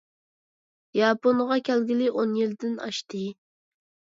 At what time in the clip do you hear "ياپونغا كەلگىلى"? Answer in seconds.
0.99-2.09